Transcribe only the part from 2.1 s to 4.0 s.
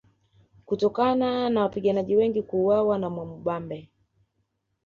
wengi kuuawa na Mwamubambe